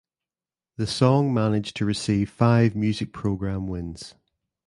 The 0.77 0.87
song 0.87 1.31
managed 1.31 1.75
to 1.75 1.85
receive 1.85 2.31
five 2.31 2.75
music 2.75 3.13
program 3.13 3.67
wins. 3.67 4.15